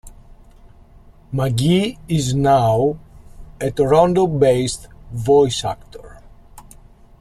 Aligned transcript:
Magee 1.31 1.99
is 2.07 2.33
now 2.33 2.97
a 3.59 3.69
Toronto-based 3.69 4.87
voice 5.11 5.63
actor. 5.63 6.19